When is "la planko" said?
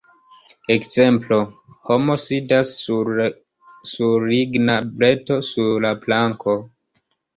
5.87-6.57